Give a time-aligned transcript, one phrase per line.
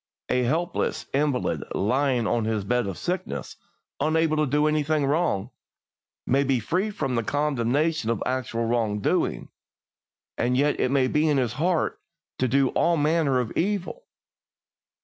[0.29, 3.55] A helpless invalid lying on his bed of sickness,
[3.99, 5.51] unable to do anything wrong,
[6.25, 9.49] may be free from the condemnation of actual wrong doing,
[10.39, 12.01] and yet it may be in his heart
[12.39, 14.07] to do all manner of evil.